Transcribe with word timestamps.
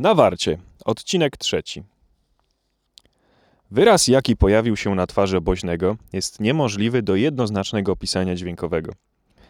Na 0.00 0.14
warcie. 0.14 0.58
Odcinek 0.84 1.36
trzeci. 1.36 1.82
Wyraz, 3.70 4.08
jaki 4.08 4.36
pojawił 4.36 4.76
się 4.76 4.94
na 4.94 5.06
twarzy 5.06 5.36
oboźnego, 5.36 5.96
jest 6.12 6.40
niemożliwy 6.40 7.02
do 7.02 7.16
jednoznacznego 7.16 7.92
opisania 7.92 8.34
dźwiękowego. 8.34 8.92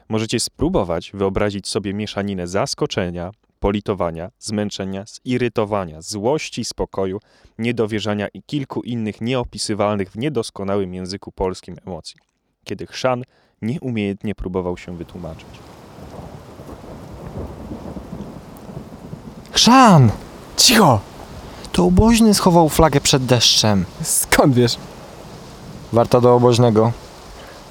Możecie 0.09 0.41
spróbować 0.41 1.11
wyobrazić 1.15 1.69
sobie 1.69 1.95
mieszaninę 1.95 2.47
zaskoczenia, 2.47 3.31
politowania, 3.61 4.31
zmęczenia, 4.39 5.05
zirytowania, 5.27 6.03
złości, 6.03 6.65
spokoju, 6.65 7.21
niedowierzania 7.59 8.29
i 8.35 8.43
kilku 8.43 8.83
innych 8.83 9.21
nieopisywalnych 9.21 10.11
w 10.11 10.19
niedoskonałym 10.19 10.95
języku 10.95 11.33
polskim 11.33 11.77
emocji, 11.87 12.17
kiedy 12.65 12.87
chrzan 12.87 13.23
nieumiejętnie 13.63 14.35
próbował 14.35 14.77
się 14.77 14.97
wytłumaczyć. 14.97 15.49
Chrzan! 19.53 20.11
Cicho! 20.59 21.01
To 21.73 21.85
oboźny 21.85 22.35
schował 22.35 22.69
flagę 22.69 23.01
przed 23.01 23.25
deszczem. 23.27 23.85
Skąd 24.03 24.55
wiesz? 24.55 24.77
Warta 25.93 26.21
do 26.21 26.35
oboźnego. 26.35 26.93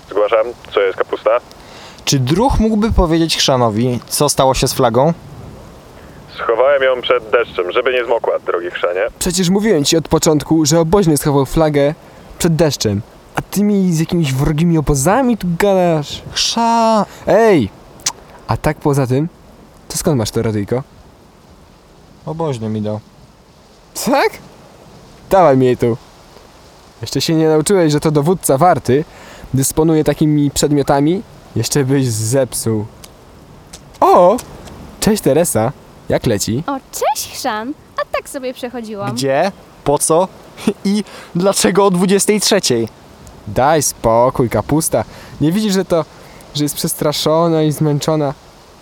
Zgłaszam, 0.10 0.46
co 0.74 0.80
jest 0.82 0.98
kapusta? 0.98 1.30
Czy 2.06 2.20
druh 2.20 2.60
mógłby 2.60 2.92
powiedzieć 2.92 3.38
chrzanowi, 3.38 4.00
co 4.08 4.30
stało 4.30 4.54
się 4.54 4.68
z 4.68 4.74
flagą? 4.74 5.14
Schowałem 6.38 6.84
ją 6.84 7.02
przed 7.02 7.30
deszczem, 7.30 7.72
żeby 7.72 7.94
nie 7.94 8.06
zmokła, 8.06 8.40
drogi 8.40 8.72
chrzanie. 8.72 9.02
Przecież 9.20 9.50
mówiłem 9.50 9.86
ci 9.86 9.98
od 9.98 10.08
początku, 10.08 10.66
że 10.66 10.80
oboźny 10.80 11.18
schował 11.18 11.46
flagę 11.46 11.94
przed 12.40 12.56
deszczem. 12.56 13.02
A 13.36 13.42
ty 13.42 13.64
mi 13.64 13.94
z 13.94 14.00
jakimiś 14.00 14.34
wrogimi 14.34 14.78
obozami 14.78 15.38
tu 15.38 15.48
gadasz. 15.60 16.22
Chrza... 16.32 17.06
Ej! 17.28 17.70
A 18.48 18.58
tak 18.58 18.78
poza 18.78 19.08
tym, 19.08 19.30
to 19.88 19.98
skąd 19.98 20.18
masz 20.18 20.32
to 20.32 20.42
radyjko? 20.42 20.84
Oboźny 22.28 22.70
mi 22.70 22.82
dał. 22.82 23.00
Tak? 24.06 24.30
Dawaj 25.30 25.58
mi 25.58 25.66
jej 25.66 25.78
tu. 25.78 25.98
Jeszcze 27.02 27.22
się 27.22 27.36
nie 27.36 27.50
nauczyłeś, 27.50 27.92
że 27.92 28.00
to 28.00 28.12
dowódca 28.12 28.58
warty 28.58 29.06
dysponuje 29.54 30.04
takimi 30.04 30.52
przedmiotami? 30.52 31.22
Jeszcze 31.56 31.86
byś 31.86 32.08
zepsuł. 32.08 32.86
O! 34.00 34.38
Cześć 35.00 35.24
Teresa. 35.24 35.72
Jak 36.10 36.26
leci? 36.26 36.64
O, 36.68 36.78
cześć 36.92 37.32
Chrzan! 37.34 37.74
A 38.02 38.06
tak 38.16 38.30
sobie 38.30 38.54
przechodziłam. 38.54 39.16
Gdzie? 39.16 39.52
Po 39.84 40.00
co? 40.00 40.28
I 40.86 41.04
dlaczego 41.36 41.86
o 41.86 41.92
23? 41.92 42.60
Daj 43.48 43.84
spokój, 43.84 44.50
kapusta. 44.50 45.04
Nie 45.42 45.52
widzisz, 45.52 45.74
że 45.74 45.86
to, 45.86 46.06
że 46.56 46.64
jest 46.64 46.76
przestraszona 46.76 47.64
i 47.64 47.72
zmęczona? 47.72 48.34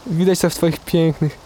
Widać 0.07 0.39
to 0.39 0.49
w 0.49 0.55
twoich 0.55 0.79
pięknych, 0.79 1.44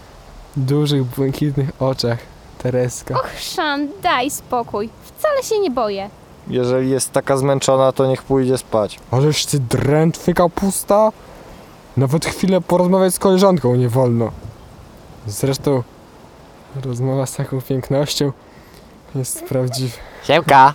dużych, 0.58 1.03
błękitnych 1.03 1.69
oczach, 1.80 2.17
Tereska. 2.58 3.16
Och, 3.16 3.28
Chrzan, 3.28 3.88
daj 4.03 4.31
spokój. 4.31 4.89
Wcale 5.03 5.44
się 5.44 5.59
nie 5.59 5.72
boję. 5.72 6.09
Jeżeli 6.47 6.89
jest 6.89 7.11
taka 7.11 7.38
zmęczona, 7.38 7.92
to 7.92 8.05
niech 8.08 8.23
pójdzie 8.23 8.58
spać. 8.58 9.00
Ależ 9.11 9.45
ty 9.45 9.59
drętwy 9.59 10.33
kapusta? 10.33 11.11
Nawet 11.97 12.25
chwilę 12.25 12.61
porozmawiać 12.61 13.14
z 13.14 13.20
koleżanką 13.20 13.75
nie 13.75 13.89
wolno. 13.89 14.31
Zresztą 15.27 15.83
rozmowa 16.86 17.25
z 17.25 17.36
taką 17.36 17.61
pięknością 17.61 18.31
jest 19.16 19.44
prawdziwa. 19.44 19.97
Siemka! 20.23 20.73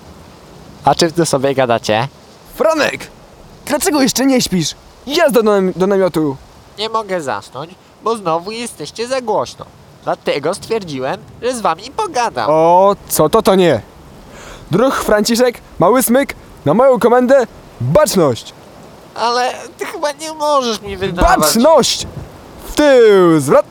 A 0.84 0.95
czym 0.95 1.12
ty 1.12 1.27
sobie 1.27 1.55
gadacie? 1.55 2.08
Franek! 2.55 3.06
Dlaczego 3.67 4.02
jeszcze 4.02 4.27
nie 4.27 4.41
śpisz? 4.42 4.75
Jazda 5.06 5.42
do, 5.42 5.50
nam- 5.50 5.72
do 5.77 5.86
namiotu! 5.86 6.36
Nie 6.78 6.89
mogę 6.89 7.20
zasnąć, 7.20 7.75
bo 8.05 8.16
znowu 8.16 8.50
jesteście 8.50 9.08
za 9.08 9.20
głośno. 9.20 9.64
Dlatego 10.05 10.55
stwierdziłem, 10.55 11.16
że 11.42 11.55
z 11.55 11.60
wami 11.60 11.83
pogadam. 11.97 12.46
O, 12.50 12.96
co 13.08 13.28
to 13.28 13.42
to 13.42 13.55
nie? 13.55 13.80
Druh 14.70 14.94
Franciszek, 15.05 15.61
mały 15.78 16.02
smyk, 16.02 16.34
na 16.64 16.74
moją 16.74 16.98
komendę, 16.98 17.46
baczność! 17.80 18.52
Ale 19.14 19.52
ty 19.79 19.86
chyba 19.86 20.12
nie 20.12 20.33
możesz 20.34 20.80
mi 20.83 20.96
wydawać. 20.96 21.39
Baczność! 21.39 22.06
W 22.68 22.74
tył, 22.74 23.40
zwrot! 23.40 23.67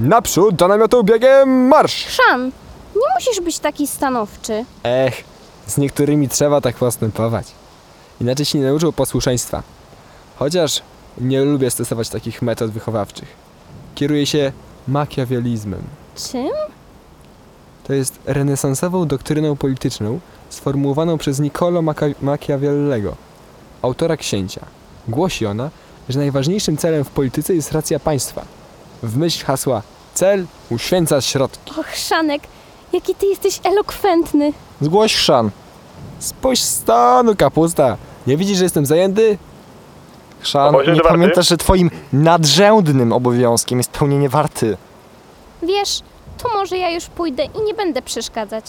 Naprzód 0.00 0.54
do 0.54 0.68
namiotu 0.68 1.04
biegiem 1.04 1.68
marsz! 1.68 2.04
Chrzan, 2.04 2.44
nie 2.96 3.02
musisz 3.14 3.40
być 3.40 3.58
taki 3.58 3.86
stanowczy. 3.86 4.64
Ech, 4.82 5.24
z 5.66 5.78
niektórymi 5.78 6.28
trzeba 6.28 6.60
tak 6.60 6.76
postępować. 6.76 7.46
Inaczej 8.20 8.46
się 8.46 8.58
nie 8.58 8.64
nauczył 8.64 8.92
posłuszeństwa. 8.92 9.62
Chociaż 10.38 10.82
nie 11.20 11.44
lubię 11.44 11.70
stosować 11.70 12.08
takich 12.08 12.42
metod 12.42 12.70
wychowawczych. 12.70 13.28
Kieruję 13.94 14.26
się 14.26 14.52
makiawelizmem. 14.88 15.82
Czym? 16.30 16.50
To 17.86 17.92
jest 17.92 18.18
renesansową 18.26 19.06
doktryną 19.06 19.56
polityczną 19.56 20.20
sformułowaną 20.50 21.18
przez 21.18 21.40
Niccolo 21.40 21.80
Maca- 21.82 22.14
Machiavellego, 22.22 23.16
autora 23.82 24.16
księcia. 24.16 24.60
Głosi 25.08 25.46
ona, 25.46 25.70
że 26.08 26.18
najważniejszym 26.18 26.76
celem 26.76 27.04
w 27.04 27.10
polityce 27.10 27.54
jest 27.54 27.72
racja 27.72 28.00
państwa. 28.00 28.44
W 29.02 29.16
myśl 29.16 29.44
hasła 29.44 29.82
cel 30.14 30.46
uświęca 30.70 31.20
środki. 31.20 31.72
Och, 31.80 31.86
Chrzanek, 31.86 32.42
jaki 32.92 33.14
ty 33.14 33.26
jesteś 33.26 33.60
elokwentny. 33.64 34.52
Zgłoś 34.80 35.14
chrzan. 35.14 35.50
Spójrz 36.18 36.60
stanu, 36.60 37.36
kapusta! 37.36 37.96
Nie 38.26 38.36
widzisz, 38.36 38.58
że 38.58 38.64
jestem 38.64 38.86
zajęty? 38.86 39.38
Oboźny 40.54 40.92
nie 40.92 40.98
warty? 41.02 41.08
pamiętasz, 41.18 41.48
że 41.48 41.56
twoim 41.56 41.90
nadrzędnym 42.12 43.12
obowiązkiem 43.12 43.78
jest 43.78 43.90
pełnienie 43.90 44.28
warty. 44.28 44.76
Wiesz, 45.62 46.00
to 46.42 46.48
może 46.54 46.78
ja 46.78 46.90
już 46.90 47.06
pójdę 47.06 47.44
i 47.44 47.62
nie 47.62 47.74
będę 47.74 48.02
przeszkadzać. 48.02 48.64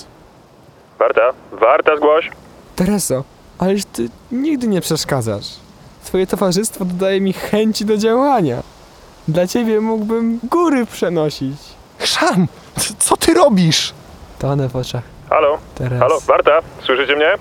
Warta, 0.99 1.21
warta 1.51 1.97
zgłoś. 1.97 2.31
Tereso, 2.75 3.23
ależ 3.57 3.81
ty 3.85 4.09
nigdy 4.31 4.67
nie 4.67 4.81
przeszkadzasz. 4.81 5.45
Twoje 6.05 6.27
towarzystwo 6.27 6.85
dodaje 6.85 7.21
mi 7.21 7.33
chęci 7.33 7.85
do 7.85 7.97
działania. 7.97 8.63
Dla 9.27 9.47
ciebie 9.47 9.81
mógłbym 9.81 10.39
góry 10.43 10.85
przenosić. 10.85 11.57
C- 12.77 12.93
co 12.99 13.17
ty 13.17 13.33
robisz? 13.33 13.93
Tonę 14.39 14.69
w 14.69 14.75
oczach 14.75 15.03
Halo, 15.29 15.57
Teresy. 15.75 15.99
halo, 15.99 16.19
warta, 16.19 16.51
słyszycie 16.83 17.15
mnie? 17.15 17.33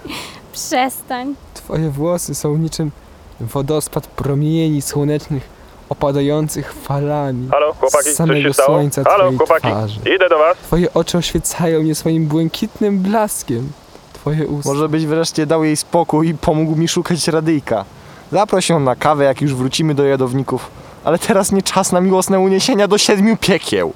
Przestań. 0.52 1.34
Twoje 1.54 1.90
włosy 1.90 2.34
są 2.34 2.56
niczym 2.56 2.90
wodospad 3.40 4.06
promieni 4.06 4.82
słonecznych 4.82 5.48
opadających 5.88 6.72
falami. 6.72 7.48
Halo, 7.50 7.72
chłopaki, 7.74 8.04
Z 8.04 8.06
coś 8.06 8.14
samego 8.16 8.48
się 8.48 8.52
stało? 8.54 8.68
słońca 8.68 9.02
Halo, 9.04 9.18
twojej 9.18 9.38
chłopaki, 9.38 9.66
twarzy. 9.68 10.00
idę 10.16 10.28
do 10.28 10.38
was. 10.38 10.56
Twoje 10.58 10.94
oczy 10.94 11.18
oświecają 11.18 11.82
mnie 11.82 11.94
swoim 11.94 12.26
błękitnym 12.26 12.98
blaskiem. 12.98 13.72
Twoje 14.12 14.46
usta. 14.46 14.70
Może 14.70 14.88
byś 14.88 15.06
wreszcie 15.06 15.46
dał 15.46 15.64
jej 15.64 15.76
spokój 15.76 16.28
i 16.28 16.34
pomógł 16.34 16.76
mi 16.76 16.88
szukać 16.88 17.28
radyjka. 17.28 17.84
Zaproś 18.32 18.68
ją 18.68 18.80
na 18.80 18.96
kawę, 18.96 19.24
jak 19.24 19.40
już 19.40 19.54
wrócimy 19.54 19.94
do 19.94 20.04
jadowników. 20.04 20.70
Ale 21.04 21.18
teraz 21.18 21.52
nie 21.52 21.62
czas 21.62 21.92
na 21.92 22.00
miłosne 22.00 22.38
uniesienia 22.40 22.88
do 22.88 22.98
siedmiu 22.98 23.36
piekieł. 23.36 23.92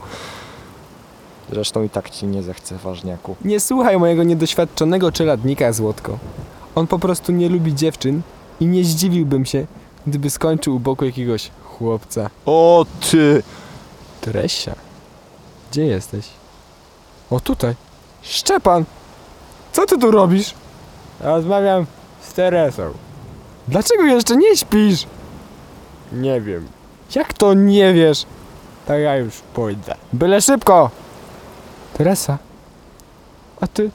Zresztą 1.53 1.83
i 1.83 1.91
tak 1.91 2.10
ci 2.10 2.27
nie 2.27 2.43
zechce, 2.43 2.77
ważniaku. 2.84 3.37
Nie 3.44 3.60
słuchaj 3.60 3.99
mojego 3.99 4.22
niedoświadczonego 4.22 5.12
czeladnika, 5.12 5.72
Złotko. 5.72 6.19
On 6.75 6.87
po 6.87 6.99
prostu 6.99 7.33
nie 7.33 7.49
lubi 7.49 7.75
dziewczyn 7.75 8.22
i 8.60 8.66
nie 8.66 8.84
zdziwiłbym 8.84 9.47
się, 9.47 9.66
gdyby 10.06 10.31
skończył 10.31 10.76
u 10.76 10.81
boku 10.81 11.04
jakiegoś 11.04 11.50
chłopca. 11.65 12.31
O 12.47 12.87
ty! 13.10 13.42
Tresia, 14.20 14.75
gdzie 15.70 15.87
jesteś? 15.87 16.26
O 17.31 17.41
tutaj. 17.41 17.75
Szczepan! 18.22 18.84
Co 19.72 19.87
ty 19.87 19.98
tu 19.98 20.10
robisz? 20.10 20.54
Rozmawiam 21.20 21.87
z 22.22 22.32
Teresą. 22.32 22.92
Dlaczego 23.69 24.03
jeszcze 24.04 24.37
nie 24.37 24.56
śpisz? 24.56 25.06
Nie 26.12 26.41
wiem. 26.41 26.69
Jak 27.15 27.32
to 27.32 27.54
nie 27.54 27.94
wiesz? 27.94 28.26
To 28.86 28.98
ja 28.98 29.16
już 29.16 29.34
pójdę. 29.54 29.94
Byle 30.12 30.41
szybko! 30.41 30.91
Teresa, 31.98 32.38
a 33.60 33.66
ty, 33.66 33.91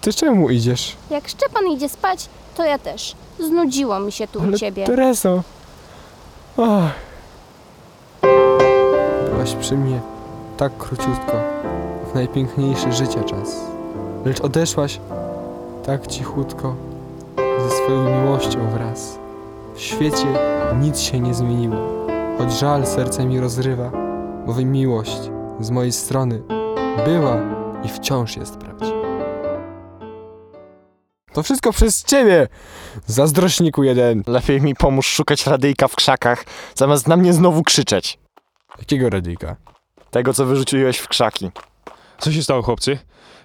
ty 0.00 0.12
czemu 0.12 0.50
idziesz? 0.50 0.96
Jak 1.10 1.28
Szczepan 1.28 1.66
idzie 1.68 1.88
spać, 1.88 2.28
to 2.56 2.64
ja 2.64 2.78
też. 2.78 3.14
Znudziło 3.46 4.00
mi 4.00 4.12
się 4.12 4.28
tu 4.28 4.38
u 4.42 4.52
ciebie. 4.58 4.86
Tereso. 4.86 5.42
Ach. 6.58 6.92
Byłaś 9.32 9.54
przy 9.54 9.76
mnie 9.76 10.00
tak 10.56 10.76
króciutko, 10.78 11.32
w 12.10 12.14
najpiękniejszy 12.14 12.92
życia 12.92 13.24
czas. 13.24 13.60
Lecz 14.24 14.40
odeszłaś 14.40 15.00
tak 15.86 16.06
cichutko, 16.06 16.74
ze 17.36 17.70
swoją 17.76 18.22
miłością 18.22 18.70
wraz. 18.70 19.18
W 19.74 19.80
świecie 19.80 20.26
nic 20.80 21.00
się 21.00 21.20
nie 21.20 21.34
zmieniło, 21.34 21.76
choć 22.38 22.52
żal 22.52 22.86
serce 22.86 23.24
mi 23.24 23.40
rozrywa, 23.40 23.90
bowiem 24.46 24.72
miłość 24.72 25.30
z 25.60 25.70
mojej 25.70 25.92
strony 25.92 26.42
była 27.04 27.36
i 27.84 27.88
wciąż 27.88 28.36
jest 28.36 28.56
prawdziwa. 28.56 28.89
To 31.32 31.42
wszystko 31.42 31.72
przez 31.72 32.04
ciebie, 32.04 32.48
zazdrośniku 33.06 33.82
jeden. 33.84 34.22
Lepiej 34.26 34.60
mi 34.60 34.74
pomóż 34.74 35.06
szukać 35.06 35.46
radyjka 35.46 35.88
w 35.88 35.96
krzakach, 35.96 36.44
zamiast 36.74 37.08
na 37.08 37.16
mnie 37.16 37.32
znowu 37.32 37.62
krzyczeć. 37.62 38.18
Jakiego 38.78 39.10
radyjka? 39.10 39.56
Tego, 40.10 40.34
co 40.34 40.46
wyrzuciłeś 40.46 40.98
w 40.98 41.08
krzaki. 41.08 41.50
Co 42.18 42.32
się 42.32 42.42
stało, 42.42 42.62
chłopcy? 42.62 42.98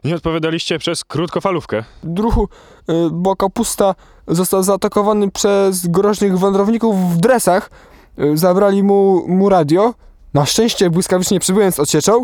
Nie 0.03 0.15
odpowiadaliście 0.15 0.79
przez 0.79 1.03
krótkofalówkę. 1.03 1.83
Druhu, 2.03 2.43
y, 2.89 2.93
bo 3.11 3.35
kapusta 3.35 3.95
został 4.27 4.63
zaatakowany 4.63 5.31
przez 5.31 5.87
groźnych 5.87 6.39
wędrowników 6.39 7.13
w 7.13 7.17
dresach. 7.17 7.69
Y, 8.19 8.37
Zabrali 8.37 8.83
mu, 8.83 9.27
mu 9.27 9.49
radio. 9.49 9.93
Na 10.33 10.45
szczęście 10.45 10.89
błyskawicznie 10.89 11.39
przybyłem 11.39 11.71
z 11.71 11.79
odsieczą. 11.79 12.23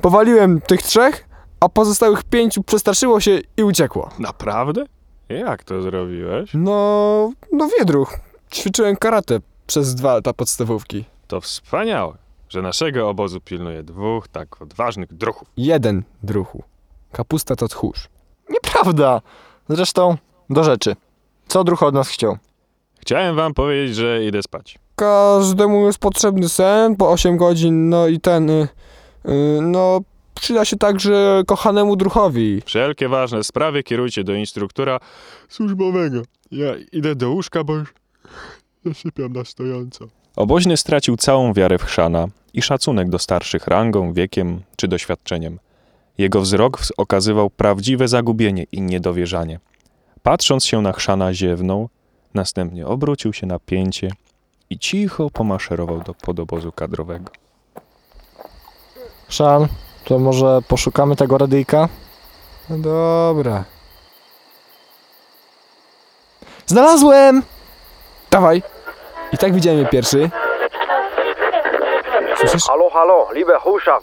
Powaliłem 0.00 0.60
tych 0.60 0.82
trzech, 0.82 1.28
a 1.60 1.68
pozostałych 1.68 2.24
pięciu 2.24 2.62
przestraszyło 2.62 3.20
się 3.20 3.38
i 3.56 3.62
uciekło. 3.62 4.10
Naprawdę? 4.18 4.84
Jak 5.30 5.64
to 5.64 5.82
zrobiłeś? 5.82 6.50
No, 6.54 7.32
no 7.52 7.68
wiedruch. 7.78 8.18
Ćwiczyłem 8.52 8.96
karate 8.96 9.40
przez 9.66 9.94
dwa 9.94 10.14
lata 10.14 10.32
podstawówki. 10.32 11.04
To 11.26 11.40
wspaniałe, 11.40 12.14
że 12.48 12.62
naszego 12.62 13.08
obozu 13.08 13.40
pilnuje 13.40 13.82
dwóch 13.82 14.28
tak 14.28 14.62
odważnych 14.62 15.14
druhów. 15.14 15.48
Jeden 15.56 16.02
druhu. 16.22 16.62
Kapusta 17.12 17.56
to 17.56 17.68
tchórz. 17.68 18.08
Nieprawda. 18.48 19.20
Zresztą, 19.68 20.16
do 20.50 20.64
rzeczy. 20.64 20.96
Co 21.48 21.64
druh 21.64 21.82
od 21.82 21.94
nas 21.94 22.08
chciał? 22.08 22.36
Chciałem 23.00 23.36
wam 23.36 23.54
powiedzieć, 23.54 23.96
że 23.96 24.24
idę 24.24 24.42
spać. 24.42 24.78
Każdemu 24.96 25.86
jest 25.86 25.98
potrzebny 25.98 26.48
sen 26.48 26.96
po 26.96 27.10
8 27.10 27.36
godzin, 27.36 27.88
no 27.88 28.06
i 28.06 28.20
ten, 28.20 28.50
y, 28.50 28.68
y, 29.28 29.58
no, 29.62 30.00
przyda 30.34 30.64
się 30.64 30.76
także 30.76 31.42
kochanemu 31.46 31.96
druchowi. 31.96 32.62
Wszelkie 32.64 33.08
ważne 33.08 33.44
sprawy 33.44 33.82
kierujcie 33.82 34.24
do 34.24 34.34
instruktora 34.34 34.98
służbowego. 35.48 36.22
Ja 36.50 36.74
idę 36.92 37.14
do 37.14 37.30
łóżka, 37.30 37.64
bo 37.64 37.74
już 37.74 37.94
zasypiam 38.84 39.32
na 39.32 39.44
stojąco. 39.44 40.08
Oboźny 40.36 40.76
stracił 40.76 41.16
całą 41.16 41.52
wiarę 41.52 41.78
w 41.78 41.84
chrzana 41.84 42.28
i 42.54 42.62
szacunek 42.62 43.08
do 43.08 43.18
starszych 43.18 43.66
rangą, 43.66 44.12
wiekiem 44.12 44.62
czy 44.76 44.88
doświadczeniem. 44.88 45.58
Jego 46.18 46.40
wzrok 46.40 46.78
okazywał 46.96 47.50
prawdziwe 47.50 48.08
zagubienie 48.08 48.66
i 48.72 48.80
niedowierzanie. 48.80 49.60
Patrząc 50.22 50.64
się 50.64 50.82
na 50.82 50.92
chrzana 50.92 51.34
ziewnął, 51.34 51.88
następnie 52.34 52.86
obrócił 52.86 53.32
się 53.32 53.46
na 53.46 53.58
pięcie 53.58 54.10
i 54.70 54.78
cicho 54.78 55.30
pomaszerował 55.30 56.02
do 56.02 56.14
podobozu 56.14 56.72
kadrowego. 56.72 57.32
Szan, 59.28 59.68
to 60.04 60.18
może 60.18 60.62
poszukamy 60.68 61.16
tego 61.16 61.38
radyjka? 61.38 61.88
No 62.70 62.78
dobra. 62.78 63.64
Znalazłem! 66.66 67.42
Dawaj! 68.30 68.62
I 69.32 69.38
tak 69.38 69.54
widziałem 69.54 69.80
je 69.80 69.86
pierwszy. 69.86 70.30
Słyszysz? 72.40 72.64
Hallo, 72.66 72.90
hallo, 72.90 73.28
liebe 73.32 73.52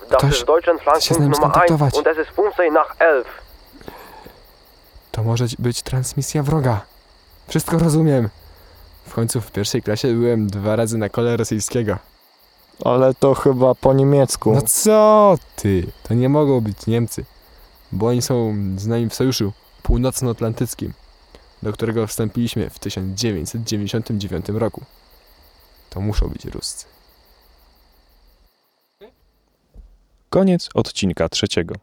das 0.09 0.17
Ktoś 0.17 0.31
ist 0.31 0.45
Deutschland 0.45 0.81
chce 0.81 1.15
z 1.15 1.19
nami 1.19 1.35
Flankpunkt 1.35 1.41
Nummer 1.41 1.61
1 1.69 1.77
skontaktować. 1.77 1.93
und 1.93 2.07
es 2.07 2.17
ist 2.17 2.35
15 2.35 2.71
nach 2.71 2.95
11. 2.99 3.29
To 5.11 5.23
może 5.23 5.45
być 5.59 5.81
transmisja 5.81 6.43
wroga. 6.43 6.81
Wszystko 7.47 7.77
rozumiem. 7.79 8.29
W 9.07 9.13
końcu 9.13 9.41
w 9.41 9.51
pierwszej 9.51 9.81
klasie 9.81 10.07
byłem 10.07 10.47
dwa 10.47 10.75
razy 10.75 10.97
na 10.97 11.09
kole 11.09 11.37
rosyjskiego. 11.37 11.97
Ale 12.85 13.13
to 13.13 13.33
chyba 13.33 13.75
po 13.75 13.93
niemiecku. 13.93 14.53
No 14.53 14.61
co 14.61 15.37
ty? 15.55 15.91
To 16.03 16.13
nie 16.13 16.29
mogą 16.29 16.61
być 16.61 16.87
Niemcy. 16.87 17.25
Bo 17.91 18.07
oni 18.07 18.21
są 18.21 18.55
z 18.77 18.87
nami 18.87 19.09
w 19.09 19.15
sojuszu 19.15 19.53
północnoatlantyckim, 19.83 20.93
do 21.63 21.73
którego 21.73 22.07
wstąpiliśmy 22.07 22.69
w 22.69 22.79
1999 22.79 24.49
roku. 24.49 24.81
To 25.89 26.01
muszą 26.01 26.27
być 26.27 26.45
Ruscy. 26.45 26.85
Koniec 30.29 30.69
odcinka 30.73 31.29
trzeciego. 31.29 31.75